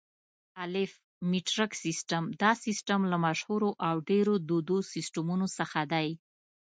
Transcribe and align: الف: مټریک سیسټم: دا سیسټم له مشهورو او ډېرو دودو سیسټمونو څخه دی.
الف: 0.63 0.91
مټریک 1.31 1.71
سیسټم: 1.83 2.23
دا 2.41 2.51
سیسټم 2.65 3.01
له 3.11 3.17
مشهورو 3.25 3.69
او 3.87 3.95
ډېرو 4.09 4.33
دودو 4.49 4.77
سیسټمونو 4.93 5.45
څخه 5.57 5.79
دی. 5.93 6.07